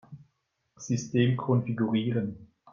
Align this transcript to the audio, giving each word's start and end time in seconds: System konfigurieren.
System 0.77 1.35
konfigurieren. 1.37 2.29